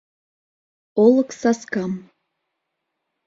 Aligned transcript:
Олык 1.03 1.29
саскам 1.41 1.91